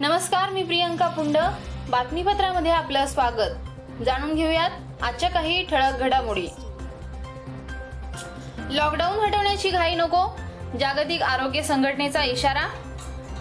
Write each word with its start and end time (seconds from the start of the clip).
नमस्कार 0.00 0.50
मी 0.50 0.62
प्रियंका 0.62 1.06
पुंड 1.06 1.36
बातमीपत्रामध्ये 1.90 2.70
आपलं 2.70 3.06
स्वागत. 3.06 4.02
जाणून 4.04 4.34
घेऊयात 4.34 4.70
आजच्या 5.02 5.30
काही 5.30 5.62
ठळक 5.62 5.98
घडामोडी. 5.98 6.46
लॉकडाऊन 8.70 9.18
हटवण्याची 9.18 9.70
घाई 9.70 9.94
नको 9.94 10.36
जागतिक 10.80 11.22
आरोग्य 11.22 11.62
संघटनेचा 11.62 12.24
इशारा. 12.24 12.66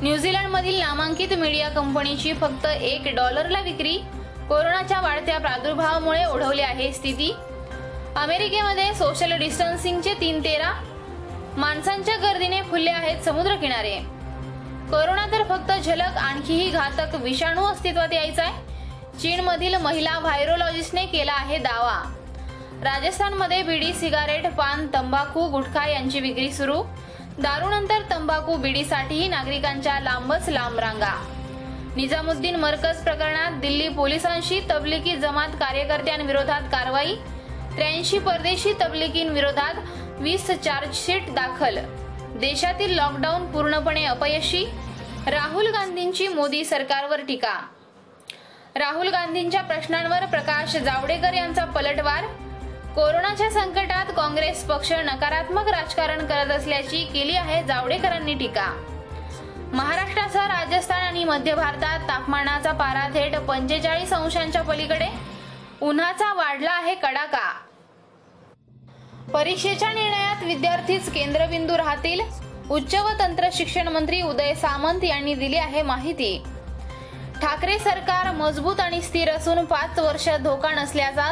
न्यूझीलंडमधील 0.01 0.79
नामांकित 0.79 1.33
मीडिया 1.33 1.69
कंपनीची 1.69 2.33
फक्त 2.33 2.65
एक 2.65 3.15
डॉलरला 3.15 3.61
विक्री 3.61 3.97
कोरोनाच्या 4.49 5.01
वाढत्या 5.01 5.37
प्रादुर्भावामुळे 5.37 6.25
ओढवली 6.25 6.61
आहे 6.61 6.91
स्थिती. 6.93 7.35
अमेरिकेमध्ये 8.15 8.93
सोशल 8.93 9.37
डिस्टन्सिंगचे 9.37 10.13
तीन 10.13 10.43
तेरा 10.43 10.73
माणसांच्या 11.57 12.15
गर्दीने 12.15 12.61
फुलले 12.61 12.91
आहेत 12.91 13.21
समुद्रकिनारे. 13.21 14.16
फक्त 15.57 15.81
झलक 15.81 16.17
आणखीही 16.17 16.69
घातक 16.69 17.15
विषाणू 17.15 17.65
अस्तित्वात 17.65 18.13
यायचा 18.13 18.43
आहे. 18.43 18.53
चीनमधील 19.19 19.75
महिला 19.75 20.19
व्हायरोलॉजिस्टने 20.19 21.05
केला 21.05 21.33
आहे 21.33 21.57
दावा. 21.57 22.13
राजस्थानमध्ये 22.83 23.63
बिडी 23.63 23.93
सिगारेट 23.93 24.47
पान 24.47 24.87
तंबाखू 24.93 25.47
गुटखा 25.47 25.87
यांची 25.87 26.19
विक्री 26.19 26.51
सुरू. 26.51 26.83
दारूनंतर 27.39 28.01
तंबाखू 28.11 28.55
बिडीसाठीही 28.55 29.27
नागरिकांच्या 29.27 29.99
लांबच 29.99 30.49
लांब 30.49 30.79
रांगा. 30.79 31.27
निजामुद्दीन 31.95 32.55
मरकज 32.55 33.03
प्रकरणात 33.03 33.51
दिल्ली 33.51 33.89
पोलिसांशी 33.89 34.59
तबलिकी 34.71 35.15
जमात 35.15 35.49
कार्यकर्त्यांविरोधात 35.49 36.61
कारवाई. 36.61 37.15
त्र्याऐंशी 37.75 38.19
परदेशी 38.19 38.73
तबलिकींविरोधात 38.81 39.73
वीस 40.19 40.51
चार्जशीट 40.51 41.33
दाखल. 41.33 41.77
देशातील 42.35 42.95
लॉकडाऊन 42.95 43.51
पूर्णपणे 43.51 44.05
अपयशी. 44.05 44.65
राहुल 45.27 45.67
गांधींची 45.67 46.27
मोदी 46.27 46.63
सरकारवर 46.65 47.21
टीका. 47.21 47.53
राहुल 48.75 49.07
गांधींच्या 49.07 49.61
प्रश्नांवर 49.61 50.25
प्रकाश 50.25 50.75
जावडेकर 50.75 51.33
यांचा 51.33 51.65
पलटवार. 51.65 52.25
कोरोनाच्या 52.95 53.49
संकटात 53.51 54.05
काँग्रेस 54.15 54.63
पक्ष 54.63 54.91
नकारात्मक 54.91 55.67
राजकारण 55.67 56.25
करत 56.25 56.51
असल्याची 56.51 57.03
केली 57.03 57.35
आहे 57.35 57.61
जावडेकरांनी 57.63 58.33
टीका. 58.33 58.71
महाराष्ट्रासह 59.73 60.47
राजस्थान 60.47 61.01
आणि 61.01 61.23
मध्य 61.23 61.55
भारतात 61.55 62.07
तापमानाचा 62.07 62.71
पारा 62.71 63.07
थेट 63.07 63.37
पंचेचाळीस 63.37 64.13
अंशांच्या 64.13 64.61
पलीकडे. 64.61 65.09
उन्हाचा 65.81 66.33
वाढला 66.33 66.71
आहे 66.71 66.95
कडाका. 66.95 67.51
परीक्षेच्या 69.33 69.93
निर्णयात 69.93 70.43
विद्यार्थीच 70.43 71.13
केंद्रबिंदू 71.13 71.77
राहतील. 71.77 72.46
उच्च 72.69 72.93
व 72.95 73.09
तंत्र 73.19 73.49
शिक्षण 73.53 73.87
मंत्री 73.87 74.21
उदय 74.21 74.53
सामंत 74.53 75.03
यांनी 75.03 75.33
दिली 75.33 75.57
आहे 75.57 75.81
माहिती. 75.81 76.37
ठाकरे 77.41 77.77
सरकार 77.79 78.31
मजबूत 78.31 78.79
आणि 78.79 79.01
स्थिर 79.01 79.29
असून 79.29 79.63
पाच 79.65 79.99
वर्ष 79.99 80.27
धोका 80.43 80.71
नसल्याचा 80.71 81.27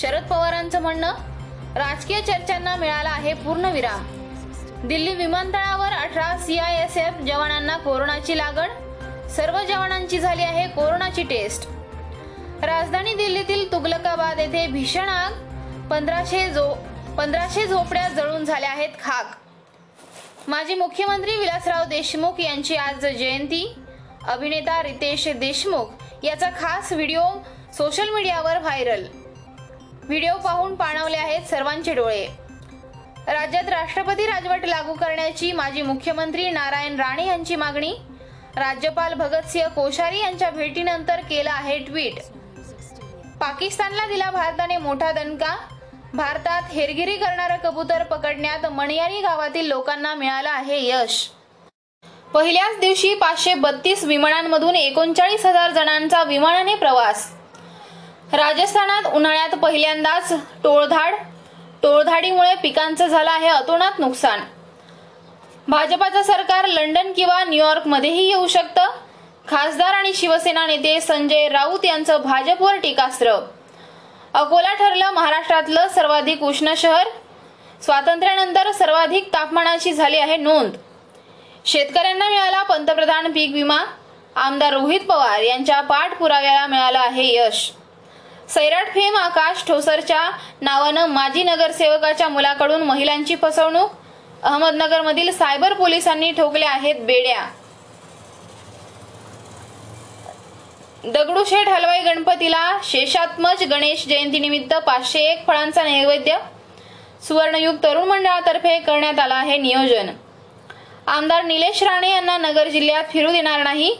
शरद 0.00 0.24
पवारांचं 0.30 0.82
म्हणणं 0.82 1.14
राजकीय 1.76 2.20
चर्चांना 2.20 2.74
मिळाला 2.76 3.10
आहे 3.10 3.34
पूर्णविराम 3.34 4.06
दिल्ली 4.88 5.14
विमानतळावर 5.14 5.92
अठरा 5.92 6.36
सीआयएसएफ 6.38 7.20
जवानांना 7.26 7.76
कोरोनाची 7.76 8.36
लागण 8.38 8.70
सर्व 9.36 9.58
जवानांची 9.68 10.18
झाली 10.18 10.42
आहे 10.42 10.66
कोरोनाची 10.68 11.22
टेस्ट. 11.22 11.68
राजधानी 12.62 13.14
दिल्लीतील 13.14 13.70
तुगलकाबाद 13.72 14.38
येथे 14.38 14.66
भीषण 14.66 15.08
आग 15.08 15.86
पंधराशे 15.90 16.48
जो 16.50 16.72
पंधराशे 17.18 17.66
झोपड्या 17.66 18.08
जळून 18.08 18.44
झाल्या 18.44 18.70
आहेत 18.70 18.98
खाक. 19.02 19.36
माजी 20.48 20.74
मुख्यमंत्री 20.74 21.36
विलासराव 21.36 21.84
देशमुख 21.84 22.40
यांची 22.40 22.76
आज 22.76 23.06
जयंती. 23.06 23.74
अभिनेता 24.28 24.82
रितेश 24.82 25.28
देशमुख 25.28 25.86
याचा 26.22 26.50
खास 26.50 26.92
व्हिडिओ 26.92 27.22
सोशल 27.72 28.08
मीडियावर 28.08 28.58
व्हायरल. 28.58 29.04
व्हिडिओ 30.02 30.34
पाहून 30.34 30.74
पाणवले 30.74 31.16
आहेत 31.16 31.46
सर्वांचे 31.46 31.94
डोळे. 31.94 32.26
राज्यात 33.26 33.68
राष्ट्रपती 33.68 34.26
राजवट 34.26 34.64
लागू 34.64 34.92
करण्याची 34.92 35.52
माजी 35.52 35.82
मुख्यमंत्री 35.82 36.50
नारायण 36.50 36.96
राणे 36.96 37.26
यांची 37.26 37.56
मागणी. 37.56 37.92
राज्यपाल 38.56 39.14
भगतसिंह 39.14 39.68
कोश्यारी 39.68 40.18
यांच्या 40.18 40.50
भेटीनंतर 40.50 41.20
केला 41.20 41.52
आहे 41.52 41.78
ट्विट. 41.78 42.14
पाकिस्तानला 43.40 44.06
दिला 44.06 44.30
भारताने 44.30 44.76
मोठा 44.76 45.12
दणका. 45.12 45.56
भारतात 46.14 46.62
हेरगिरी 46.72 47.16
करणारं 47.16 47.56
कबूतर 47.56 48.02
पकडण्यात 48.02 48.66
मणियारी 48.66 49.20
गावातील 49.20 49.66
लोकांना 49.66 50.14
मिळालं 50.14 50.48
आहे 50.48 50.88
यश. 50.88 51.30
पहिल्याच 52.34 52.80
दिवशी 52.80 53.14
पाचशे 53.14 53.54
बत्तीस 53.54 54.04
विमानांमधून 54.04 54.76
एकोणचाळीस 54.76 55.46
हजार 55.46 55.70
जणांचा 55.70 56.22
विमानाने 56.22 56.74
प्रवास. 56.74 57.32
राजस्थानात 58.32 59.12
उन्हाळ्यात 59.14 59.48
पहिल्यांदाच 59.48 60.32
टोळधाड 60.64 61.14
टोळधाडीमुळे 61.82 62.54
पिकांचं 62.54 63.06
झालं 63.06 63.30
आहे 63.30 63.48
अतोनात 63.48 63.98
नुकसान. 63.98 64.40
भाजपाचं 65.68 66.22
सरकार 66.22 66.66
लंडन 66.66 67.12
किंवा 67.12 67.44
न्यूयॉर्कमध्येही 67.44 68.28
येऊ 68.28 68.46
शकतं. 68.46 68.90
खासदार 69.48 69.94
आणि 69.94 70.14
शिवसेना 70.14 70.66
नेते 70.66 71.00
संजय 71.00 71.48
राऊत 71.48 71.84
यांचं 71.84 72.22
भाजपवर 72.22 72.76
टीकास्त्र. 72.76 73.32
अकोला 74.34 74.74
ठरलं 74.74 75.10
महाराष्ट्रातलं 75.10 75.88
सर्वाधिक 75.88 76.42
उष्ण 76.42 76.74
शहर. 76.76 77.08
स्वातंत्र्यानंतर 77.82 78.70
सर्वाधिक 78.72 79.32
तापमानाची 79.32 79.92
झाली 79.92 80.18
आहे 80.18 80.36
नोंद. 80.36 80.72
शेतकऱ्यांना 81.64 82.28
मिळाला 82.28 82.62
पंतप्रधान 82.62 83.32
पीक 83.32 83.52
विमा. 83.52 83.78
आमदार 84.36 84.72
रोहित 84.72 85.00
पवार 85.00 85.40
यांच्या 85.40 85.80
पाठपुराव्याला 85.80 86.66
मिळालं 86.66 86.98
आहे 86.98 87.26
यश. 87.36 87.70
सैराट 88.48 88.86
फेम 88.86 89.16
आकाश 89.16 89.64
ठोसरच्या 89.68 90.30
नावानं 90.60 91.06
माजी 91.06 91.42
नगरसेवकाच्या 91.42 92.28
मुलाकडून 92.28 92.82
महिलांची 92.82 93.36
फसवणूक. 93.42 93.90
अहमदनगरमधील 94.42 95.32
सायबर 95.32 95.72
पोलिसांनी 95.72 96.30
ठोकल्या 96.32 96.70
आहेत 96.70 96.94
बेड्या. 96.94 97.46
दगडूशेठ 101.04 101.68
हलवाई 101.68 102.00
गणपतीला 102.00 102.78
शेषात्मज 102.84 103.62
गणेश 103.62 104.06
जयंतीनिमित्त 104.06 104.74
पाचशे 104.74 105.20
एक 105.20 105.46
फळांचा 105.46 105.82
नैवेद्य 105.82 106.36
सुवर्णयुग 107.28 107.76
तरुण 107.82 108.08
मंडळातर्फे 108.08 108.78
करण्यात 108.78 109.18
आला 109.18 109.34
आहे 109.34 109.56
नियोजन. 109.56 110.10
आमदार 111.06 111.44
निलेश 111.44 111.82
राणे 111.82 112.10
यांना 112.10 112.36
नगर 112.38 112.68
जिल्ह्यात 112.68 113.04
फिरू 113.12 113.32
देणार 113.32 113.62
नाही. 113.62 113.96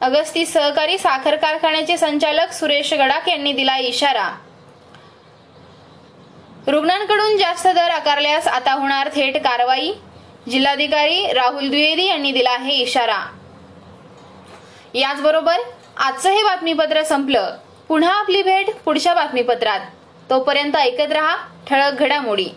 अगस्ती 0.00 0.46
सहकारी 0.46 0.98
साखर 0.98 1.36
कारखान्याचे 1.36 1.96
संचालक 1.96 2.52
सुरेश 2.52 2.92
गडाख 2.92 3.28
यांनी 3.28 3.52
दिला 3.52 3.76
इशारा. 3.76 4.28
रुग्णांकडून 6.66 7.36
जास्त 7.36 7.66
दर 7.66 7.90
आकारल्यास 7.90 8.48
आता 8.48 8.72
होणार 8.72 9.08
थेट 9.08 9.36
कारवाई. 9.36 9.92
जिल्हाधिकारी 10.50 11.32
राहुल 11.32 11.68
द्विवेदी 11.68 12.06
यांनी 12.06 12.32
दिला 12.32 12.50
आहे 12.50 12.74
इशारा. 12.74 13.26
याचबरोबर 14.94 15.56
आजचं 15.98 16.30
हे 16.30 16.42
बातमीपत्र 16.42 17.02
संपलं. 17.02 17.56
पुन्हा 17.88 18.12
आपली 18.12 18.42
भेट 18.42 18.66
पुढच्या 18.84 19.14
बातमीपत्रात. 19.14 19.80
तोपर्यंत 20.30 20.76
ऐकत 20.76 21.12
रहा 21.12 21.36
ठळक 21.66 21.92
घडामोडी. 21.92 22.48